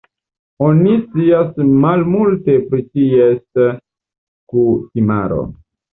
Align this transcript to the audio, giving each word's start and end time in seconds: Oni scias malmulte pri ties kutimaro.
Oni 0.67 0.93
scias 1.01 1.51
malmulte 1.83 2.55
pri 2.71 2.85
ties 2.97 3.63
kutimaro. 4.55 5.39